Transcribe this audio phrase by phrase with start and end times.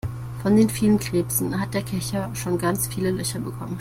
[0.41, 3.69] Von den vielen Krebsen hat der Kescher schon ganz viele Löcher bekommen.